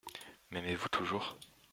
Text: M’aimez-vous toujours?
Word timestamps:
M’aimez-vous 0.49 0.89
toujours? 0.89 1.37